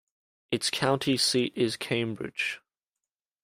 Its 0.49 0.71
county 0.71 1.15
seat 1.15 1.53
is 1.55 1.77
Cambridge. 1.77 2.59